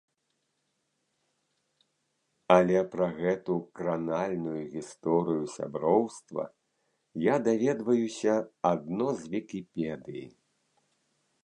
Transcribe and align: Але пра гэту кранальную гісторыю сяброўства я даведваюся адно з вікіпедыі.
Але 2.55 2.79
пра 2.95 3.05
гэту 3.19 3.57
кранальную 3.81 4.63
гісторыю 4.73 5.43
сяброўства 5.57 6.47
я 7.27 7.35
даведваюся 7.51 8.33
адно 8.73 9.07
з 9.23 9.33
вікіпедыі. 9.37 10.27